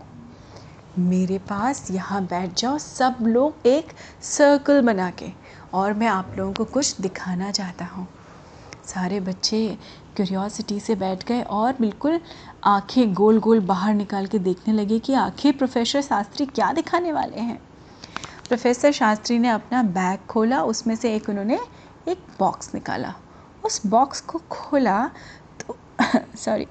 मेरे 0.99 1.37
पास 1.37 1.91
यहाँ 1.91 2.23
बैठ 2.25 2.57
जाओ, 2.57 2.77
सब 2.77 3.17
लोग 3.21 3.67
एक 3.67 3.93
सर्कल 4.21 4.81
बना 4.81 5.09
के, 5.09 5.31
और 5.73 5.93
मैं 5.93 6.07
आप 6.07 6.33
लोगों 6.37 6.53
को 6.53 6.65
कुछ 6.65 7.01
दिखाना 7.01 7.51
चाहता 7.51 7.85
हूँ। 7.85 8.07
सारे 8.85 9.19
बच्चे 9.19 9.77
क्यूरियोसिटी 10.19 10.79
से 10.79 10.95
बैठ 10.95 11.23
गए 11.27 11.41
और 11.41 11.75
बिल्कुल 11.81 12.19
आँखें 12.63 13.13
गोल 13.13 13.39
गोल 13.39 13.59
बाहर 13.59 13.93
निकाल 13.93 14.25
के 14.25 14.39
देखने 14.39 14.73
लगे 14.73 14.99
कि 14.99 15.13
आखिर 15.13 15.53
प्रोफेसर 15.57 16.01
शास्त्री 16.01 16.45
क्या 16.45 16.71
दिखाने 16.73 17.11
वाले 17.11 17.39
हैं। 17.39 17.59
प्रोफेसर 18.47 18.91
शास्त्री 18.91 19.39
ने 19.39 19.49
अपना 19.49 19.83
बैग 19.83 20.19
खोला, 20.29 20.61
उसमें 20.63 20.95
से 20.95 21.15
एक 21.15 21.29
उन्होंने 21.29 21.59
एक 22.07 22.25
बॉक्स 22.39 22.73
निकाला। 22.73 23.13
उस 23.63 23.85
बॉक्स 23.85 24.21
को 24.21 24.41
खोला 24.49 25.11
तो 25.59 25.77
सॉरी 26.35 26.67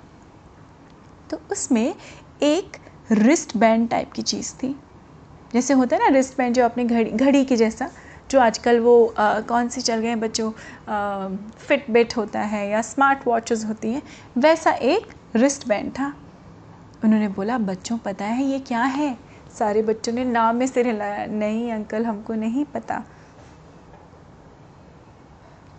तो 1.30 1.40
उसमें 1.52 1.94
एक 2.42 2.76
रिस्ट 3.10 3.56
बैंड 3.56 3.88
टाइप 3.88 4.12
की 4.12 4.22
चीज़ 4.22 4.54
थी। 4.54 4.80
जैसे 5.52 5.74
होता 5.74 5.96
है 5.96 6.02
ना 6.02 6.08
रिस्ट 6.08 6.38
बैंड 6.38 6.54
जो 6.54 6.64
अपनी 6.64 6.84
घड़ी 6.84 7.10
घड़ी 7.10 7.44
के 7.44 7.56
जैसा। 7.56 7.90
जो 8.30 8.40
आजकल 8.40 8.80
वो 8.80 9.14
कौन 9.18 9.68
सी 9.68 9.80
चल 9.80 10.00
गए 10.00 10.08
हैं 10.08 10.20
बच्चों 10.20 10.50
फिट 11.58 11.90
बिट 11.90 12.16
होता 12.16 12.40
है 12.42 12.68
या 12.70 12.82
स्मार्ट 12.82 13.26
वॉचेस 13.26 13.64
होती 13.64 13.92
हैं, 13.92 14.02
वैसा 14.38 14.70
एक 14.72 15.12
रिस्ट 15.36 15.68
बैंड 15.68 15.90
था। 15.92 16.12
उन्होंने 17.04 17.28
बोला, 17.28 17.58
बच्चों, 17.58 17.98
पता 17.98 18.24
है 18.24 18.44
ये 18.44 18.58
क्या 18.58 18.82
है? 18.82 19.16
सारे 19.58 19.82
बच्चों 19.82 20.12
ने 20.12 20.24
नाम 20.24 20.56
में 20.56 20.66
सिर 20.66 20.86
हिलाया, 20.86 21.24
नहीं 21.26 21.70
अंकल, 21.72 22.04
हमको 22.06 22.34
नहीं 22.34 22.64
पता। 22.64 23.02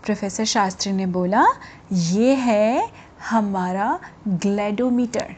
प्रोफेसर 0.05 0.45
शास्त्री 0.45 0.91
ने 0.91 1.05
बोला, 1.07 1.45
ये 1.93 2.33
है 2.35 2.89
हमारा 3.29 3.99
ग्लैडोमीटर। 4.27 5.35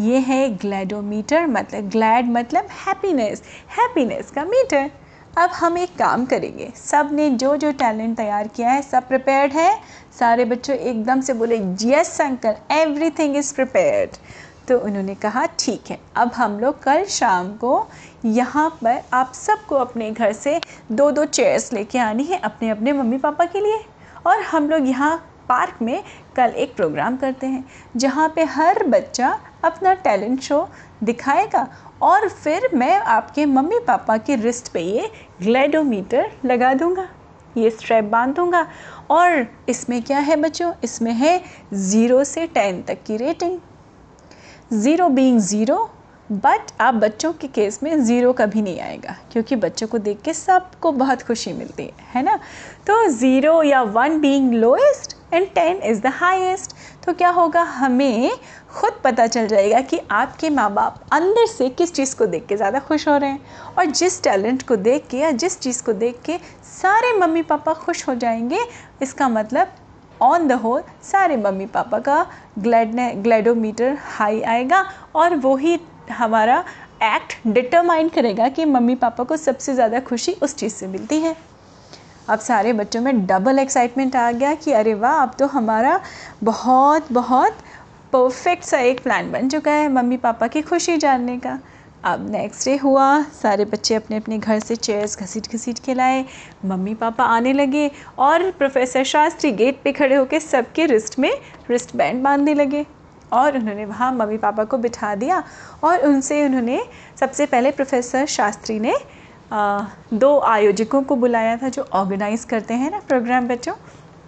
ये 0.00 0.18
है 0.18 0.48
ग्लैडोमीटर 0.56 1.46
मतलब 1.46 1.88
ग्लैड 1.90 2.30
मतलब 2.30 2.68
हैप्पीनेस 2.86 3.42
हैप्पीनेस 3.78 4.30
का 4.30 4.44
मीटर 4.44 4.90
अब 5.36 5.50
हम 5.52 5.76
एक 5.78 5.94
काम 5.98 6.24
करेंगे। 6.26 6.70
सबने 6.76 7.28
जो 7.32 7.56
जो 7.56 7.70
टैलेंट 7.72 8.16
तैयार 8.16 8.48
किया 8.48 8.68
है, 8.68 8.82
सब 8.82 9.08
प्रिपेयर्ड 9.08 9.52
है। 9.52 9.70
सारे 10.18 10.44
बच्चों 10.44 10.76
एकदम 10.76 11.20
से 11.20 11.32
बोले 11.34 11.56
yes 11.82 12.20
uncle 12.20 12.54
everything 12.72 13.36
is 13.36 13.54
prepared 13.54 14.16
तो 14.68 14.78
उन्होंने 14.78 15.14
कहा, 15.14 15.44
ठीक 15.58 15.90
है, 15.90 15.98
अब 16.16 16.32
हम 16.32 16.58
लोग 16.60 16.82
कल 16.82 17.04
शाम 17.06 17.52
को 17.54 17.86
यहाँ 18.24 18.68
पर 18.82 19.02
आप 19.14 19.32
सबको 19.34 19.74
अपने 19.76 20.10
घर 20.10 20.32
से 20.32 20.60
दो 20.92 21.10
दो 21.10 21.24
चेयर्स 21.26 21.72
लेके 21.72 21.98
आनी 21.98 22.24
है 22.24 22.38
अपने 22.40 22.70
अपने 22.70 22.92
मम्मी 22.92 23.18
पापा 23.18 23.44
के 23.44 23.60
लिए। 23.60 23.78
और 24.26 24.40
हम 24.42 24.68
लोग 24.70 24.88
यहाँ 24.88 25.16
पार्क 25.48 25.82
में 25.82 26.02
कल 26.36 26.54
एक 26.56 26.74
प्रोग्राम 26.76 27.16
करते 27.16 27.46
हैं, 27.46 27.64
जहाँ 27.96 28.32
पे 28.36 28.44
हर 28.46 28.82
बच्चा 28.86 29.38
अपना 29.64 29.92
टैलेंट 29.96 30.40
शो 30.40 30.68
दिखाएगा 31.04 31.68
और 32.02 32.28
फिर 32.28 32.68
मैं 32.74 32.96
आपके 32.98 33.46
मम्मी 33.46 33.78
पापा 33.86 34.16
के 34.18 34.36
रिस्ट 34.36 34.72
पे 34.72 34.80
ये 34.82 35.10
ग्लैडोमीटर 35.42 36.30
लगा 36.44 36.72
दूँगा। 36.74 37.08
ये 37.56 37.70
स्ट्रैप 37.70 38.04
बाँध 38.04 38.34
दूँगा। 38.36 38.66
और 39.10 39.46
इसमें 39.68 40.02
क्या 40.02 40.18
है 40.18 40.36
बच्चों? 40.36 40.72
इसमें 40.84 41.12
है 41.12 41.40
ज़ीरो 41.74 42.22
से 42.24 42.46
टेन 42.46 42.82
तक 42.82 43.02
की 43.06 43.16
rating 43.16 43.58
zero 44.72 45.08
being 45.08 45.38
zero 45.40 45.88
but 46.30 46.70
आप 46.80 46.94
बच्चों 46.94 47.32
के 47.32 47.48
केस 47.48 47.78
में 47.82 48.04
ज़ीरो 48.04 48.32
कभी 48.32 48.62
नहीं 48.62 48.80
आएगा, 48.80 49.16
क्योंकि 49.32 49.56
बच्चों 49.56 49.86
को 49.88 49.98
देख 49.98 50.20
के 50.22 50.32
सबको 50.34 50.92
बहुत 50.92 51.22
खुशी 51.22 51.52
मिलती 51.52 51.82
है 51.82 51.92
है 52.14 52.22
ना? 52.22 52.36
तो 52.86 53.06
ज़ीरो 53.10 53.62
या 53.62 53.82
one 53.82 54.20
being 54.20 54.54
lowest 54.54 55.16
and 55.32 55.46
ten 55.54 55.76
is 55.82 56.00
the 56.00 56.12
highest 56.14 56.75
तो 57.06 57.12
क्या 57.12 57.28
होगा? 57.30 57.62
हमें 57.62 58.30
खुद 58.70 58.92
पता 59.04 59.26
चल 59.26 59.46
जाएगा 59.46 59.80
कि 59.80 59.98
आपके 60.10 60.50
माँ 60.50 60.72
बाप 60.74 61.00
अंदर 61.12 61.46
से 61.46 61.68
किस 61.70 61.94
चीज़ 61.94 62.14
को 62.16 62.26
देख 62.26 62.46
के 62.46 62.56
ज़्यादा 62.56 62.78
खुश 62.78 63.06
हो 63.08 63.16
रहे 63.16 63.30
हैं 63.30 63.74
और 63.78 63.84
जिस 63.86 64.22
टैलेंट 64.22 64.62
को 64.62 64.76
देख 64.78 65.06
के 65.10 65.18
या 65.18 65.30
जिस 65.32 65.58
चीज़ 65.60 65.82
को 65.84 65.92
देख 65.94 66.20
के 66.24 66.38
सारे 66.72 67.12
मम्मी 67.18 67.42
पापा 67.42 67.72
खुश 67.74 68.06
हो 68.08 68.14
जाएँगे, 68.14 68.58
इसका 69.02 69.28
मतलब 69.28 69.72
ऑन 70.20 70.46
द 70.48 70.52
होल 70.52 70.82
सारे 71.02 71.36
मम्मी 71.36 71.66
पापा 71.68 71.98
का 71.98 72.26
ग्लैडने 72.58 73.10
ग्लैडोमीटर 73.14 73.96
हाई 74.08 74.40
आएगा 74.42 74.84
और 75.14 75.36
वही 75.36 75.78
हमारा 76.10 76.64
एक्ट 77.04 77.36
डिटरमाइन 77.46 78.08
करेगा 78.08 78.48
कि 78.48 78.64
मम्मी 78.64 78.94
पापा 78.94 79.24
को 79.24 79.36
सबसे 79.36 79.74
ज़्यादा 79.74 80.00
खुशी 80.00 80.32
उस 80.42 80.56
चीज़ 80.56 80.74
से 80.74 80.86
मिलती 80.86 81.20
है। 81.20 81.36
अब 82.28 82.38
सारे 82.38 82.72
बच्चों 82.72 83.00
में 83.00 83.26
डबल 83.26 83.58
एक्साइटमेंट 83.58 84.16
आ 84.16 84.30
गया 84.32 84.54
कि 84.54 84.72
अरे 84.72 84.94
वाह, 84.94 85.22
अब 85.22 85.34
तो 85.38 85.46
हमारा 85.46 86.00
बहुत 86.44 87.12
बहुत 87.12 87.58
परफेक्ट 88.12 88.64
सा 88.64 88.78
एक 88.80 89.02
प्लान 89.02 89.30
बन 89.32 89.48
चुका 89.48 89.72
है 89.72 89.88
मम्मी 89.88 90.16
पापा 90.16 90.46
की 90.46 90.62
खुशी 90.62 90.96
जानने 90.96 91.36
का। 91.38 91.58
अब 92.04 92.28
नेक्स्ट 92.30 92.64
डे 92.64 92.76
हुआ, 92.76 93.22
सारे 93.42 93.64
बच्चे 93.64 93.94
अपने 93.94 94.16
अपने 94.16 94.38
घर 94.38 94.58
से 94.58 94.76
चेयर्स 94.76 95.18
घसीट 95.18 95.48
घसीट 95.54 95.78
के 95.78 95.94
लाए, 95.94 96.24
मम्मी 96.64 96.94
पापा 96.94 97.24
आने 97.26 97.52
लगे 97.52 97.90
और 98.18 98.50
प्रोफेसर 98.50 99.04
शास्त्री 99.04 99.52
गेट 99.52 99.80
पे 99.84 99.92
खड़े 99.92 100.14
होकर 100.16 100.38
सबके 100.40 100.86
रिस्ट 100.86 101.18
में 101.18 101.32
रिस्ट 101.70 101.96
बैंड 101.96 102.22
बांधने 102.24 102.54
लगे 102.54 102.84
और 103.32 103.56
उन्होंने 103.56 103.84
वहाँ 103.84 104.12
मम्मी 104.12 104.36
पापा 104.38 104.64
को 104.64 104.78
बिठा 104.78 105.14
दिया 105.14 105.42
और 105.84 106.06
उनसे 106.06 106.44
उन्होंने 106.44 106.82
सबसे 107.20 107.46
पहले 107.46 107.70
प्रोफेसर 107.70 108.26
शास्त्री 108.26 108.78
ने 108.80 108.94
दो 109.52 110.38
आयोजकों 110.40 111.02
को 111.02 111.16
बुलाया 111.16 111.56
था 111.56 111.68
जो 111.68 111.82
ऑर्गेनाइज़ 111.92 112.46
करते 112.46 112.74
हैं 112.74 112.90
ना 112.90 113.00
प्रोग्राम 113.08 113.48
बच्चों 113.48 113.74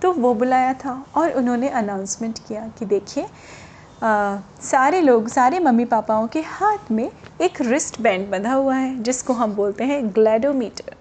तो 0.03 0.13
वो 0.13 0.33
बुलाया 0.35 0.73
था 0.75 0.93
और 1.17 1.31
उन्होंने 1.31 1.69
अनाउंसमेंट 1.69 2.39
किया 2.39 2.67
कि 2.79 2.85
देखिए 2.87 3.27
सारे 4.03 5.01
लोग, 5.01 5.29
सारे 5.29 5.59
मम्मी 5.59 5.85
पापाओं 5.85 6.27
के 6.27 6.41
हाथ 6.41 6.91
में 6.91 7.11
एक 7.43 7.61
रिस्ट 7.61 8.01
बैंड 8.01 8.29
बंधा 8.31 8.53
हुआ 8.53 8.75
है, 8.75 9.03
जिसको 9.03 9.33
हम 9.33 9.55
बोलते 9.55 9.85
हैं 9.85 10.07
ग्लैडोमीटर 10.15 10.95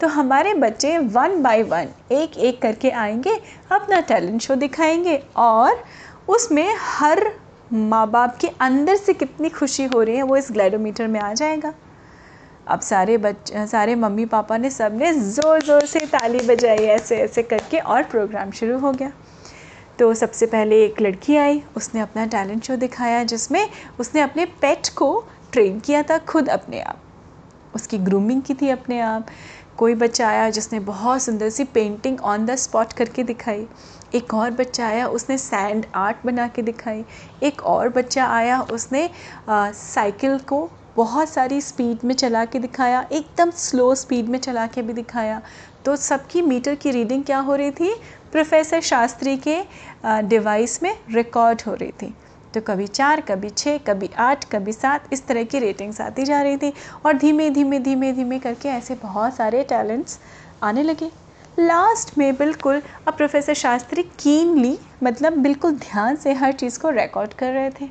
तो 0.00 0.08
हमारे 0.08 0.52
बच्चे 0.54 0.96
वन 0.98 1.42
बाय 1.42 1.62
वन 1.62 1.88
एक 2.12 2.36
एक 2.38 2.60
करके 2.62 2.90
आएँगे, 2.90 3.34
अपना 3.72 4.00
टैलेंट 4.00 4.40
शो 4.40 4.54
दिखाएँगे 4.56 5.16
और 5.36 5.82
उसमें 6.28 6.74
हर 6.80 7.24
माँ 7.72 8.06
बाप 8.10 8.36
के 8.40 8.48
अंदर 8.60 8.96
से 8.96 9.12
कितनी 9.14 9.48
खुशी 9.48 9.84
हो 9.84 10.02
रही 10.02 10.16
है, 10.16 10.22
वो 10.22 10.36
इस 10.36 10.48
ग्लैडोमीटर 10.52 11.06
में 11.08 11.20
आ 11.20 11.32
जाएगा। 11.32 11.72
अब 12.66 12.80
सारे 12.80 13.16
बच्चे, 13.18 13.66
सारे 13.66 13.94
मम्मी 13.94 14.24
पापा 14.26 14.56
ने 14.56 14.70
सबने 14.70 15.12
ज़ोर 15.12 15.62
ज़ोर 15.62 15.86
से 15.86 16.00
ताली 16.06 16.46
बजाई 16.46 16.84
ऐसे 16.86 17.16
ऐसे 17.16 17.42
करके 17.42 17.78
और 17.78 18.02
प्रोग्राम 18.02 18.50
शुरू 18.50 18.78
हो 18.78 18.92
गया। 18.92 19.12
तो 19.98 20.12
सबसे 20.14 20.46
पहले 20.46 20.84
एक 20.84 21.00
लड़की 21.00 21.36
आई, 21.36 21.62
उसने 21.76 22.00
अपना 22.00 22.26
टैलेंट 22.26 22.62
शो 22.64 22.76
दिखाया, 22.76 23.22
जिसमें 23.24 23.68
उसने 24.00 24.20
अपने 24.20 24.44
पेट 24.60 24.88
को 24.88 25.24
ट्रेन 25.52 25.80
किया 25.80 26.02
था 26.02 26.18
खुद 26.18 26.48
अपने 26.48 26.80
आप। 26.80 27.02
उसकी 27.74 27.98
ग्रूमिंग 27.98 28.42
की 28.42 28.54
थी 28.54 28.68
अपने 28.68 29.00
आप। 29.00 29.26
कोई 29.78 29.94
बच्चा 29.94 30.28
आया 30.28 30.48
जिसने 30.50 30.80
बहुत 30.80 31.22
सुंदर 31.22 31.50
सी 31.50 31.64
पेंटिंग 31.64 32.20
ऑन 32.22 32.44
द 32.46 32.54
स्पॉट 32.56 32.92
करके 32.92 33.22
दिखाई। 33.24 33.66
एक 34.14 34.34
और 34.34 34.50
बच्चा 34.50 34.86
आया, 34.86 35.06
उसने 35.08 35.38
सैंड 35.38 35.86
आर्ट 35.94 36.16
बना 36.26 36.46
के 36.48 36.62
दिखाई। 36.62 37.04
एक 37.42 37.62
और 37.62 37.88
बच्चा 37.88 38.26
आया, 38.26 38.60
उसने 38.62 39.08
साइकिल 39.48 40.38
को 40.38 40.68
बहुत 40.96 41.28
सारी 41.28 41.60
स्पीड 41.60 42.04
में 42.04 42.14
चला 42.14 42.44
के 42.44 42.58
दिखाया, 42.58 43.06
एकदम 43.12 43.50
स्लो 43.50 43.94
स्पीड 43.94 44.28
में 44.28 44.38
चला 44.38 44.66
के 44.66 44.82
भी 44.82 44.92
दिखाया। 44.92 45.40
तो 45.84 45.94
सबकी 45.96 46.42
मीटर 46.42 46.74
की 46.74 46.90
रीडिंग 46.90 47.24
क्या 47.24 47.38
हो 47.38 47.54
रही 47.54 47.70
थी? 47.70 47.94
प्रोफेसर 48.32 48.80
शास्त्री 48.80 49.36
के 49.38 49.60
डिवाइस 50.04 50.82
में 50.82 50.96
रिकॉर्ड 51.10 51.62
हो 51.66 51.74
रही 51.74 51.92
थी। 51.92 52.14
तो 52.54 52.60
कभी 52.60 52.86
चार, 52.86 53.20
कभी 53.20 53.50
छः 53.50 53.78
कभी 53.78 54.10
आठ, 54.18 54.44
कभी 54.44 54.72
सात, 54.72 55.08
इस 55.12 55.26
तरह 55.26 55.44
की 55.44 55.58
रेटिंग्स 55.58 56.00
आती 56.00 56.24
जा 56.24 56.40
रही 56.42 56.56
थी। 56.56 56.72
और 57.06 57.12
धीमे 57.12 57.48
धीमे 57.50 57.78
धीमे 57.78 58.12
धीमे 58.12 58.38
करके 58.38 58.68
ऐसे 58.68 58.94
बहुत 58.94 59.34
सारे 59.34 59.62
टैलेंट्स 59.64 60.18
आने 60.62 60.82
लगे। 60.82 61.10
लास्ट 61.58 62.16
में 62.18 62.34
बिल्कुल 62.36 62.82
अब 63.08 63.14
प्रोफेसर 63.14 63.54
शास्त्री 63.54 64.02
कीनली 64.18 64.78
मतलब 65.02 65.38
बिल्कुल 65.38 65.72
ध्यान 65.72 66.16
से 66.16 66.32
हर 66.32 66.52
चीज़ 66.52 66.78
को 66.78 66.90
रिकॉर्ड 66.90 67.34
कर 67.34 67.52
रहे 67.52 67.70
थे। 67.70 67.88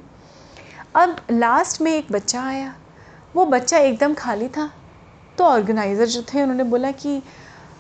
अब 0.95 1.15
लास्ट 1.31 1.81
में 1.81 1.91
एक 1.91 2.11
बच्चा 2.11 2.43
आया। 2.43 2.73
वो 3.35 3.45
बच्चा 3.45 3.77
एकदम 3.77 4.13
खाली 4.13 4.47
था। 4.47 4.69
तो 5.37 5.43
ऑर्गेनाइज़र 5.43 6.05
जो 6.05 6.21
थे, 6.23 6.41
उन्होंने 6.41 6.63
बोला 6.65 6.91
कि 6.93 7.21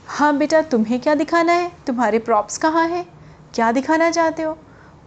हाँ 0.07 0.37
बेटा, 0.37 0.61
तुम्हें 0.63 0.99
क्या 0.99 1.15
दिखाना 1.15 1.53
है? 1.53 1.71
तुम्हारे 1.87 2.19
प्रॉप्स 2.19 2.57
कहाँ 2.57 2.87
हैं? 2.87 3.05
क्या 3.55 3.71
दिखाना 3.71 4.09
चाहते 4.11 4.43
हो? 4.43 4.53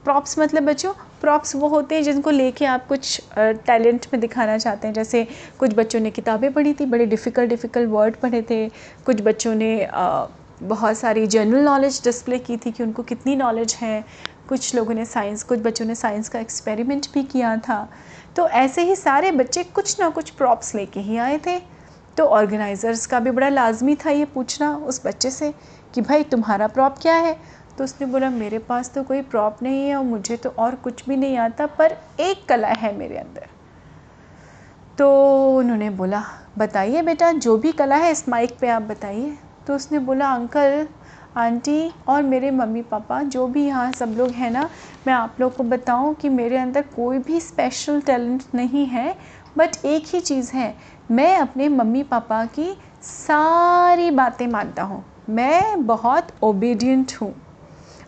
प्रॉप्स 0.04 0.38
मतलब 0.38 0.62
बच्चों 0.62 0.92
प्रॉप्स 1.20 1.54
वो 1.56 1.68
होते 1.68 1.94
हैं 1.94 2.02
जिनको 2.02 2.30
लेके 2.30 2.64
आप 2.66 2.86
कुछ 2.86 3.20
टैलेंट 3.38 4.06
में 4.12 4.20
दिखाना 4.20 4.56
चाहते 4.58 4.86
हैं। 4.86 4.94
जैसे 4.94 5.26
कुछ 5.58 5.74
बच्चों 5.74 6.00
ने 6.00 6.10
किताबें 6.10 6.52
पढ़ी 6.52 6.72
थी, 6.74 6.86
बड़े 6.86 7.06
डिफ़िकल्ट 7.06 7.50
डिफ़िकल्ट 7.50 7.90
वर्ड 7.90 8.16
पढ़े 8.16 8.42
थे। 8.50 8.68
कुछ 9.06 9.20
बच्चों 9.22 9.54
ने 9.54 9.88
बहुत 10.62 10.98
सारी 10.98 11.26
जनरल 11.26 11.64
नॉलेज 11.64 12.00
डिस्प्ले 12.04 12.38
की 12.38 12.56
थी 12.56 12.70
कि 12.72 12.82
उनको 12.82 13.02
कितनी 13.02 13.36
नॉलेज 13.36 13.76
है। 13.80 14.04
कुछ 14.48 14.74
लोगों 14.74 14.94
ने 14.94 15.04
साइंस, 15.04 15.42
कुछ 15.42 15.58
बच्चों 15.58 15.84
ने 15.86 15.94
साइंस 15.94 16.28
का 16.28 16.38
एक्सपेरिमेंट 16.38 17.06
भी 17.14 17.22
किया 17.22 17.56
था। 17.56 17.88
तो 18.36 18.48
ऐसे 18.48 18.82
ही 18.82 18.96
सारे 18.96 19.32
बच्चे 19.32 19.64
कुछ 19.64 20.00
ना 20.00 20.08
कुछ 20.08 20.30
प्रॉप्स 20.30 20.74
लेके 20.74 21.00
ही 21.00 21.16
आए 21.16 21.38
थे। 21.38 21.58
तो 22.16 22.24
ऑर्गेनाइज़र्स 22.24 23.06
का 23.06 23.20
भी 23.20 23.30
बड़ा 23.30 23.48
लाजमी 23.48 23.96
था 23.96 24.10
ये 24.10 24.24
पूछना 24.24 24.76
उस 24.76 25.06
बच्चे 25.06 25.30
से 25.30 25.54
कि 25.94 26.00
भाई 26.00 26.22
तुम्हारा 26.22 26.66
प्रॉप 26.66 26.98
क्या 26.98 27.14
है? 27.14 27.36
तो 27.78 27.84
उसने 27.84 28.06
बोला, 28.06 28.30
मेरे 28.30 28.58
पास 28.58 28.90
तो 28.90 29.02
कोई 29.02 29.22
प्रॉप 29.22 29.62
नहीं 29.62 29.88
है 29.88 29.96
और 29.96 30.04
मुझे 30.04 30.36
तो 30.36 30.50
और 30.50 30.74
कुछ 30.74 31.08
भी 31.08 31.16
नहीं 31.16 31.36
आता, 31.38 31.66
पर 31.66 31.96
एक 32.20 32.46
कला 32.48 32.68
है 32.68 32.96
मेरे 32.96 33.16
अंदर। 33.16 33.46
तो 34.98 35.08
उन्होंने 35.56 35.90
बोला, 35.90 36.22
बताइए 36.58 37.02
बेटा, 37.02 37.32
जो 37.32 37.56
भी 37.58 37.72
कला 37.72 37.96
है 37.96 38.12
इस 38.12 38.28
माइक 38.28 38.58
पे 38.60 38.68
आप 38.68 38.82
बताइए। 38.82 39.38
तो 39.66 39.74
उसने 39.76 39.98
बोला, 39.98 40.28
अंकल 40.28 40.88
आंटी 41.36 41.90
और 42.08 42.22
मेरे 42.22 42.50
मम्मी 42.50 42.82
पापा, 42.82 43.22
जो 43.22 43.46
भी 43.46 43.64
यहाँ 43.66 43.92
सब 43.92 44.14
लोग 44.18 44.30
हैं 44.30 44.50
ना, 44.50 44.68
मैं 45.06 45.14
आप 45.14 45.40
लोग 45.40 45.56
को 45.56 45.62
बताऊँ 45.62 46.14
कि 46.14 46.28
मेरे 46.28 46.56
अंदर 46.56 46.82
कोई 46.96 47.18
भी 47.18 47.40
स्पेशल 47.40 48.00
टैलेंट 48.00 48.42
नहीं 48.54 48.84
है 48.86 49.14
बट 49.56 49.84
एक 49.84 50.04
ही 50.06 50.20
चीज़ 50.20 50.52
है। 50.52 50.74
मैं 51.10 51.36
अपने 51.38 51.68
मम्मी 51.68 52.02
पापा 52.02 52.44
की 52.48 52.76
सारी 53.02 54.10
बातें 54.10 54.46
मानता 54.48 54.82
हूँ। 54.82 55.04
मैं 55.30 55.86
बहुत 55.86 56.28
ओबीडियंट 56.42 57.12
हूँ, 57.22 57.34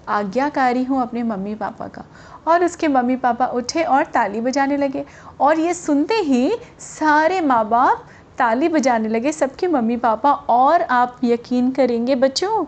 आज्ञाकारी 0.08 0.84
हूँ 0.84 1.00
अपने 1.02 1.22
मम्मी 1.22 1.54
पापा 1.54 1.88
का। 1.88 2.04
और 2.48 2.64
उसके 2.64 2.88
मम्मी 2.88 3.16
पापा 3.16 3.46
उठे 3.48 3.82
और 3.82 4.04
ताली 4.06 4.40
बजाने 4.40 4.76
लगे। 4.76 5.04
और 5.40 5.60
ये 5.60 5.74
सुनते 5.74 6.14
ही 6.16 6.50
सारे 6.80 7.40
माँ 7.40 7.68
बाप 7.68 8.04
ताली 8.38 8.68
बजाने 8.68 9.08
लगे, 9.08 9.32
सबके 9.32 9.66
मम्मी 9.66 9.96
पापा, 9.96 10.32
और 10.32 10.82
आप 10.82 11.18
यकीन 11.24 11.70
करेंगे 11.70 12.14
बच्चों 12.14 12.64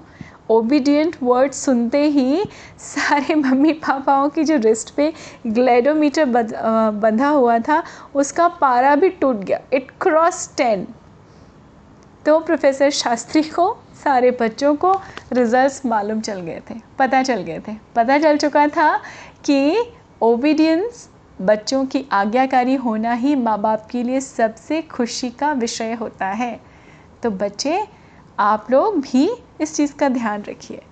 ओबीडियंट 0.51 1.17
वर्ड 1.23 1.53
सुनते 1.53 2.03
ही 2.05 2.45
सारे 2.81 3.35
मम्मी 3.35 3.73
पापाओं 3.81 4.29
की 4.29 4.45
जो 4.45 4.57
रिस्ट 4.59 4.95
पे 4.95 5.13
ग्लैडोमीटर 5.47 6.25
बंधा 6.95 7.29
हुआ 7.29 7.59
था, 7.59 7.83
उसका 8.15 8.49
पारा 8.61 8.95
भी 8.97 9.09
टूट 9.11 9.37
गया। 9.37 9.61
इट 9.73 9.91
क्रॉस 10.01 10.51
टेन 10.57 10.87
तो 12.27 12.39
प्रोफेसर 12.41 12.91
शास्त्री 12.93 13.43
को, 13.43 13.77
सारे 14.05 14.31
बच्चों 14.41 14.75
को 14.77 14.93
रिजल्ट्स 15.33 15.85
मालूम 15.87 16.21
चल 16.21 16.41
गए 16.41 16.61
थे, 16.71 16.75
पता 16.99 17.23
चल 17.23 17.43
गए 17.43 17.61
थे। 17.69 17.77
पता 17.97 18.19
चल 18.19 18.37
चुका 18.37 18.67
था 18.69 18.97
कि 19.45 19.77
ओबीडियंस 20.23 21.09
बच्चों 21.41 21.85
की 21.87 22.05
आज्ञाकारी 22.13 22.75
होना 22.77 23.13
ही 23.13 23.35
माँ 23.37 23.59
बाप 23.61 23.87
के 23.91 24.03
लिए 24.03 24.21
सबसे 24.21 24.81
खुशी 24.85 25.31
का 25.31 25.53
विषय 25.55 25.93
होता 25.93 26.27
है। 26.27 26.59
तो 27.23 27.31
बच्चे, 27.33 27.83
आप 28.39 28.67
लोग 28.71 29.01
भी 29.01 29.29
इस 29.61 29.75
चीज़ 29.77 29.95
का 29.95 30.09
ध्यान 30.09 30.43
रखिए 30.43 30.83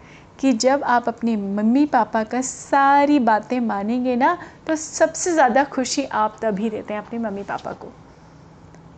कि 0.40 0.52
जब 0.52 0.82
आप 0.84 1.08
अपने 1.08 1.36
मम्मी 1.36 1.84
पापा 1.86 2.22
का 2.24 2.40
सारी 2.40 3.18
बातें 3.18 3.58
मानेंगे 3.60 4.16
ना 4.16 4.36
तो 4.66 4.76
सबसे 4.76 5.32
ज़्यादा 5.32 5.64
खुशी 5.64 6.04
आप 6.04 6.36
तभी 6.42 6.70
देते 6.70 6.94
हैं 6.94 7.00
अपने 7.00 7.18
मम्मी 7.18 7.42
पापा 7.42 7.72
को। 7.72 7.92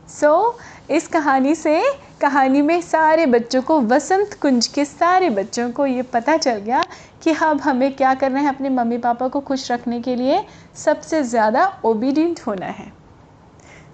सो 0.09 0.27
so, 0.27 0.91
इस 0.91 1.07
कहानी 1.09 1.55
से 1.55 1.81
कहानी 2.21 2.63
में 2.63 2.81
सारे 2.83 3.27
बच्चों 3.27 3.63
को 3.63 3.81
वसंत 3.81 4.35
कुंज 4.35 4.67
के 4.67 4.85
सारे 4.85 5.31
बच्चों 5.31 5.71
को 5.71 5.87
ये 5.87 6.03
पता 6.03 6.37
चल 6.37 6.59
गया 6.59 6.83
कि 7.23 7.33
अब 7.33 7.61
हमें 7.61 7.93
क्या 7.97 8.15
करना 8.15 8.41
है 8.41 8.49
अपने 8.49 8.69
मम्मी 8.69 8.99
पापा 8.99 9.29
को 9.29 9.41
खुश 9.41 9.71
रखने 9.73 10.01
के 10.01 10.15
लिए। 10.17 10.45
सबसे 10.77 11.23
ज़्यादा 11.23 11.67
ओबीडियंट 11.85 12.41
होना 12.47 12.67
है। 12.67 12.93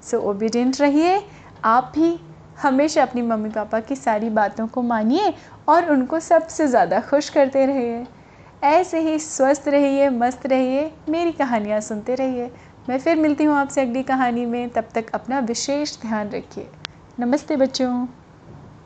सो 0.02 0.20
ओबीडियंट 0.30 0.80
रहिए। 0.80 1.22
आप 1.64 1.92
भी 1.94 2.16
हमेशा 2.62 3.02
अपनी 3.02 3.22
मम्मी 3.22 3.48
पापा 3.50 3.80
की 3.80 3.96
सारी 3.96 4.30
बातों 4.30 4.66
को 4.66 4.82
मानिए 4.82 5.34
और 5.68 5.90
उनको 5.90 6.20
सबसे 6.20 6.66
ज़्यादा 6.66 7.00
खुश 7.00 7.28
करते 7.28 7.66
रहिए। 7.66 8.06
ऐसे 8.64 9.00
ही 9.00 9.18
स्वस्थ 9.18 9.68
रहिए, 9.68 10.08
मस्त 10.08 10.46
रहिए, 10.46 10.90
मेरी 11.08 11.32
कहानियाँ 11.32 11.80
सुनते 11.80 12.14
रहिए। 12.14 12.50
मैं 12.88 12.98
फिर 12.98 13.16
मिलती 13.16 13.44
हूँ 13.44 13.56
आपसे 13.56 13.80
अगली 13.80 14.02
कहानी 14.02 14.46
में। 14.46 14.68
तब 14.70 14.88
तक 14.94 15.10
अपना 15.14 15.38
विशेष 15.38 16.00
ध्यान 16.00 16.30
रखिए। 16.30 16.68
नमस्ते 17.20 17.56
बच्चों। 17.56 18.23